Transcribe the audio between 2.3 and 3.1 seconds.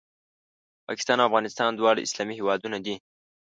هېوادونه دي